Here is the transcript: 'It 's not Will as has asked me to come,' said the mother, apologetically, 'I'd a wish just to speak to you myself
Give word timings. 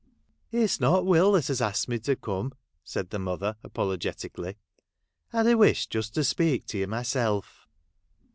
'It 0.51 0.65
's 0.67 0.79
not 0.79 1.05
Will 1.05 1.35
as 1.35 1.47
has 1.49 1.61
asked 1.61 1.87
me 1.87 1.99
to 1.99 2.15
come,' 2.15 2.53
said 2.83 3.11
the 3.11 3.19
mother, 3.19 3.57
apologetically, 3.61 4.57
'I'd 5.31 5.45
a 5.45 5.55
wish 5.55 5.85
just 5.85 6.15
to 6.15 6.23
speak 6.23 6.65
to 6.69 6.79
you 6.79 6.87
myself 6.87 7.67